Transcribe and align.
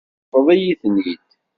Teṭṭfeḍ-iyi-ten-id. 0.29 1.27